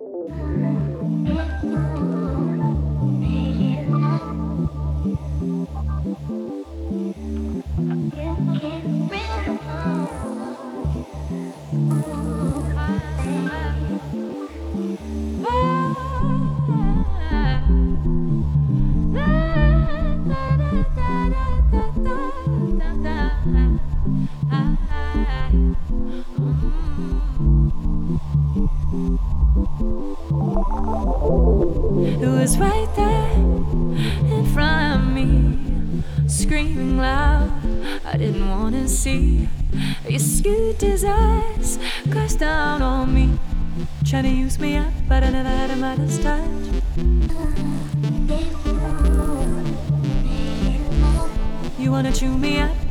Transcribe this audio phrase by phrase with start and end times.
[0.00, 1.51] うわっ!
[45.96, 46.42] Had a touch.
[51.78, 52.81] You wanna chew me up,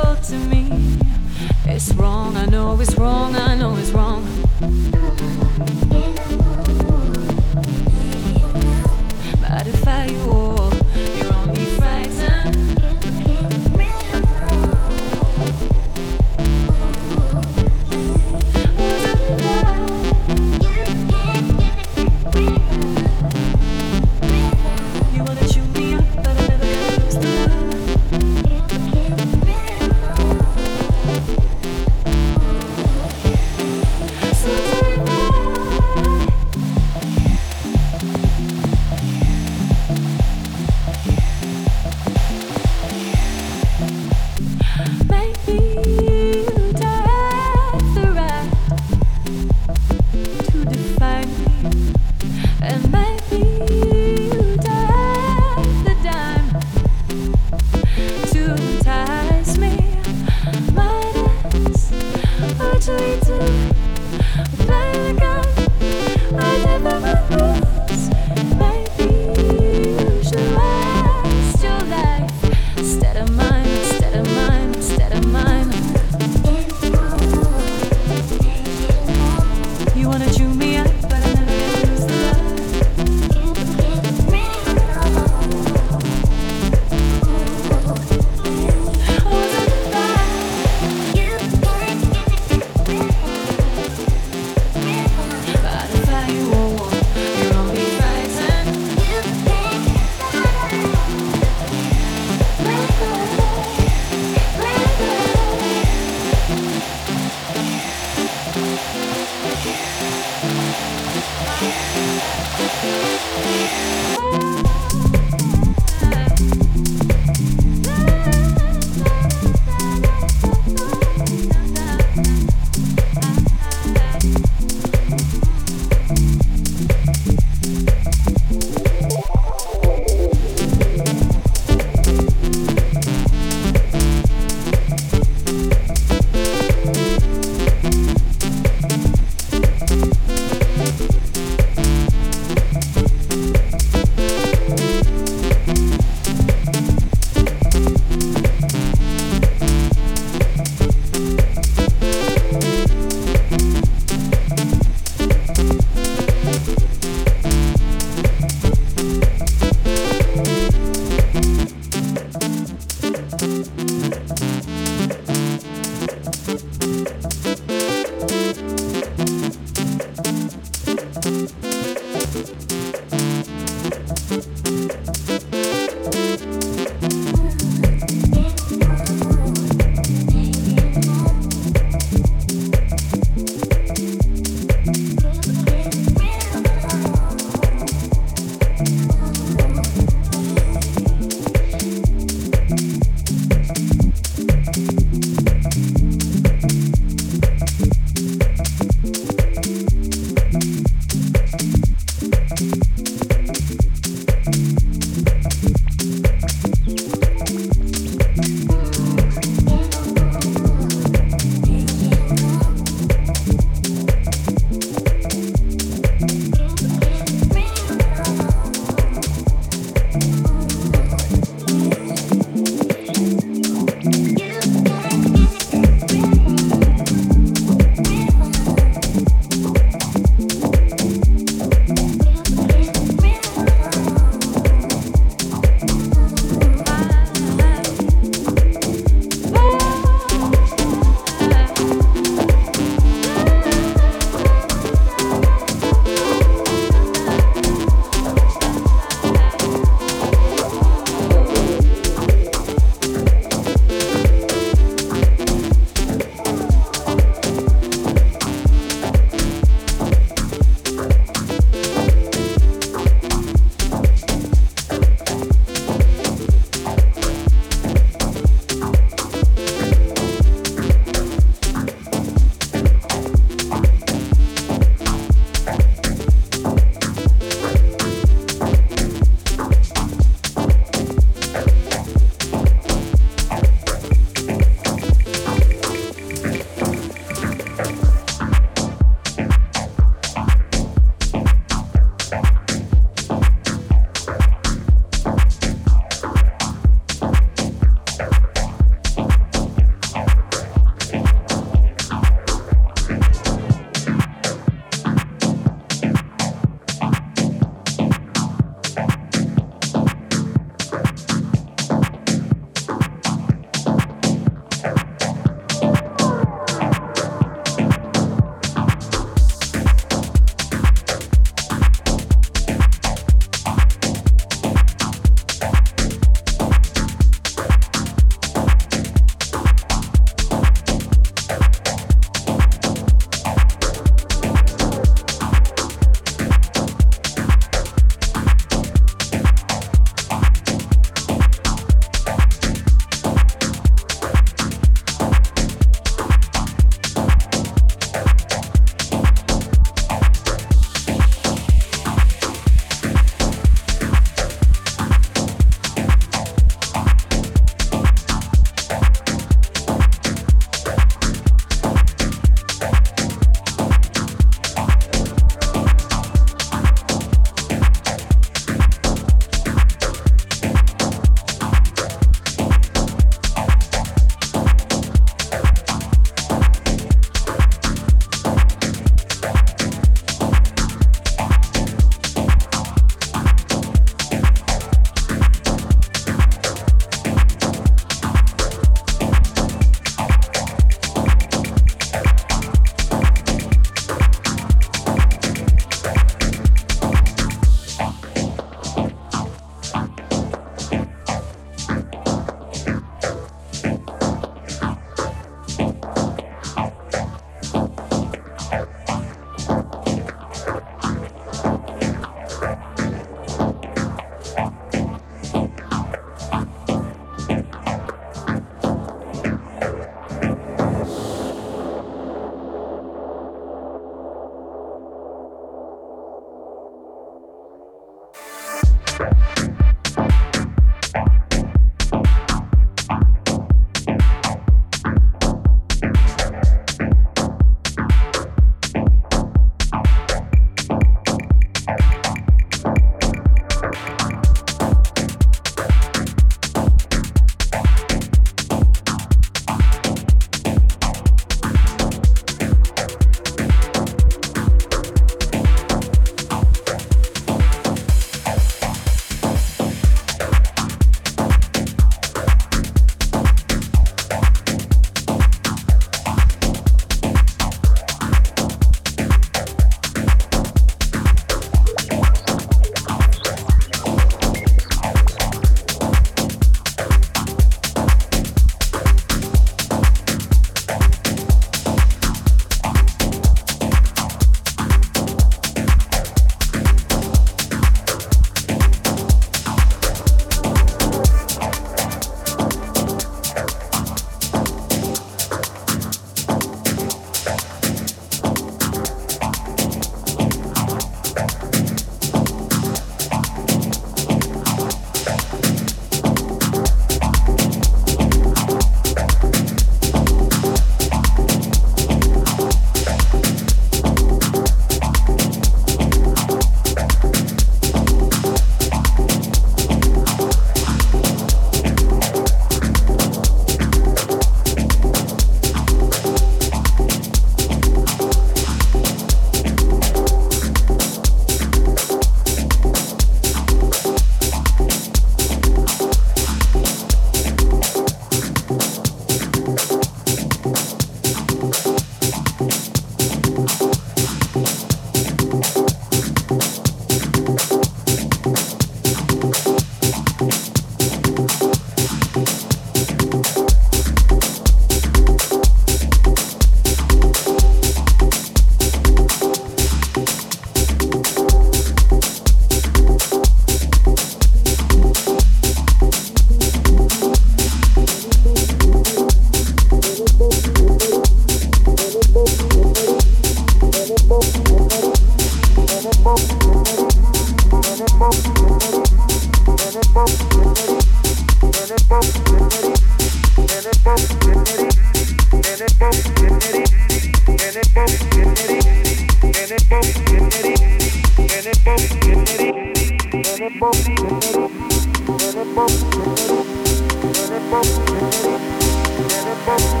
[599.65, 600.00] Bye.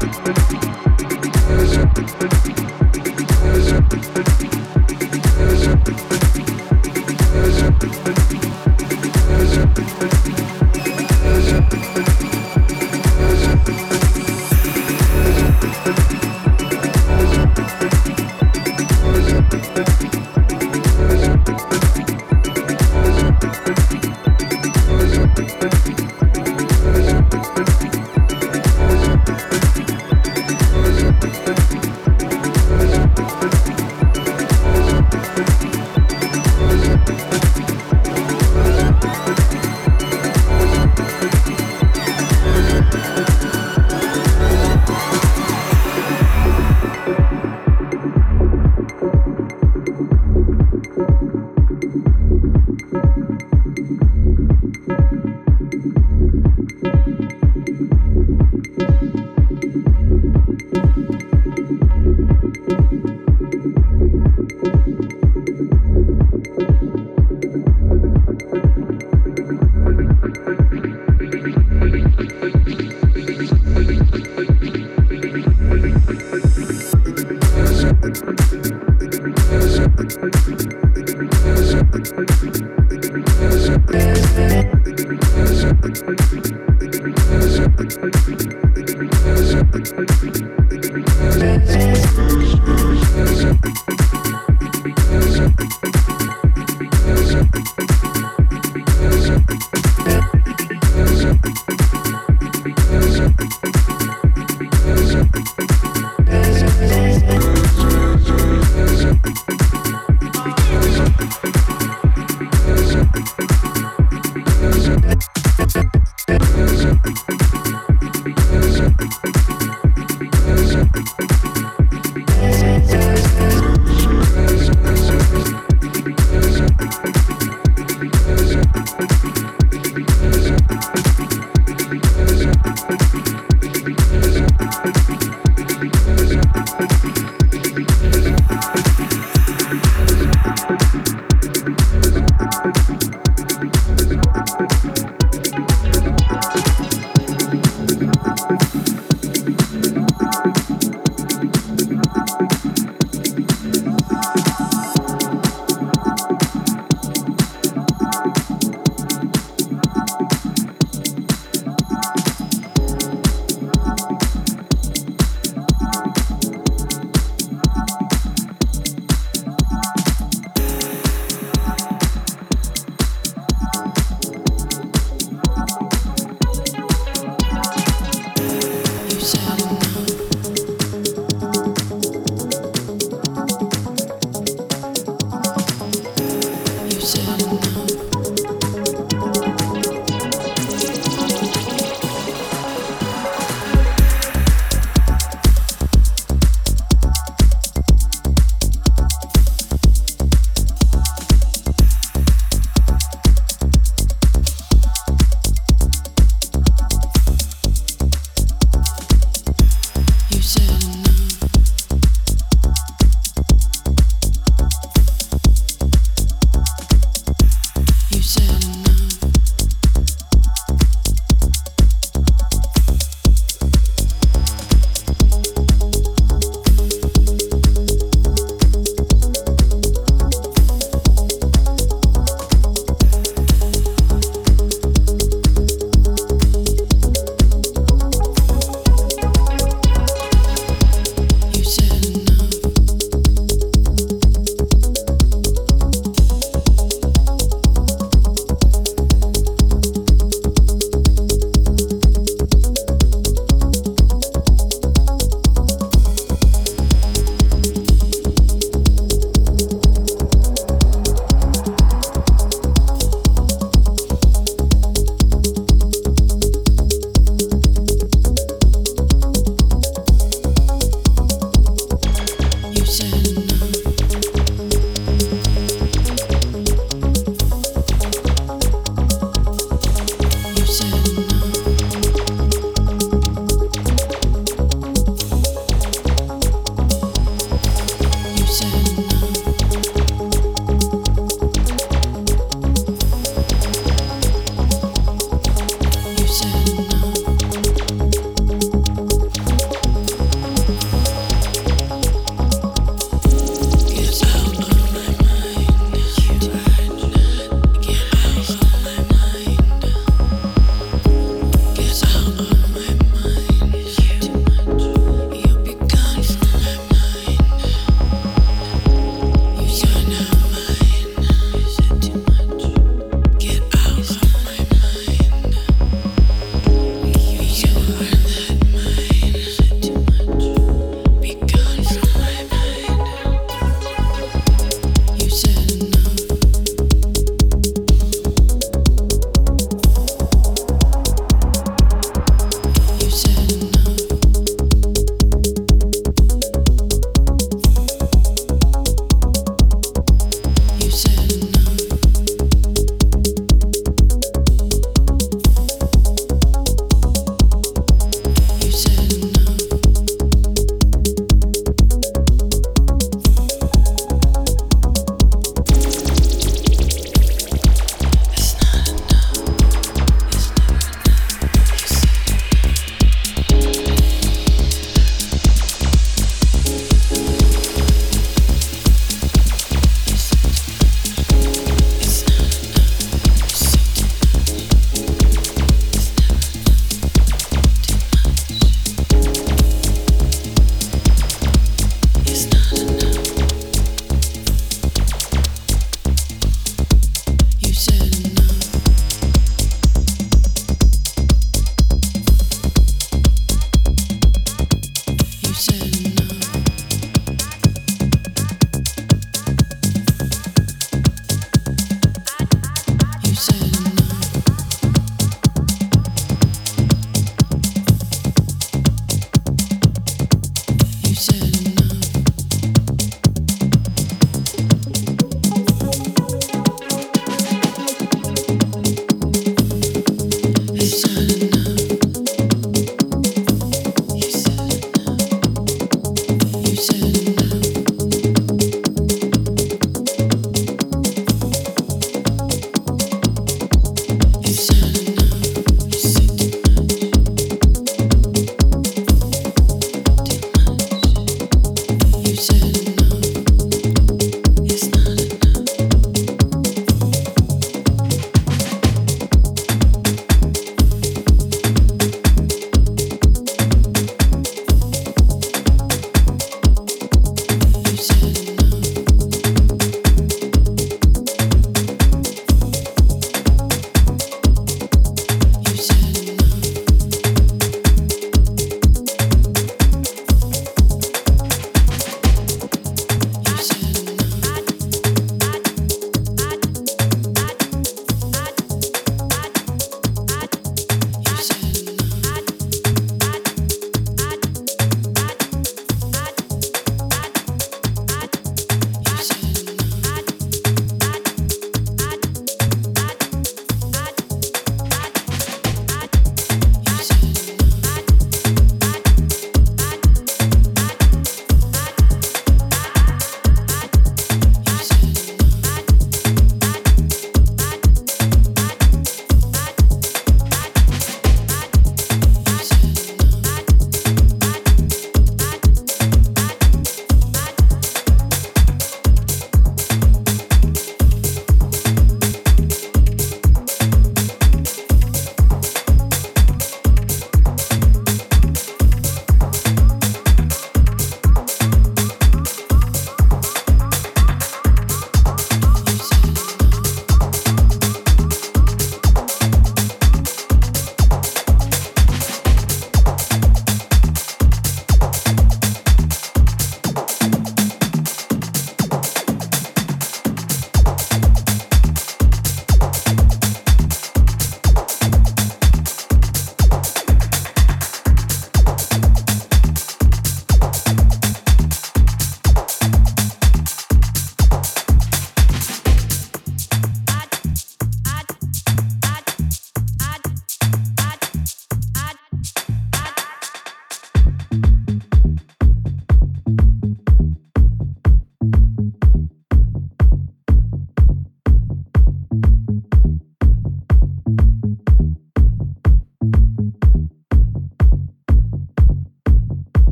[0.00, 1.89] There's